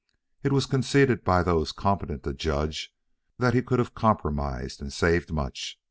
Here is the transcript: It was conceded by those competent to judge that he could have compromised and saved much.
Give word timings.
It 0.41 0.51
was 0.51 0.65
conceded 0.65 1.23
by 1.23 1.43
those 1.43 1.71
competent 1.71 2.23
to 2.23 2.33
judge 2.33 2.91
that 3.37 3.53
he 3.53 3.61
could 3.61 3.77
have 3.77 3.93
compromised 3.93 4.81
and 4.81 4.91
saved 4.91 5.31
much. 5.31 5.77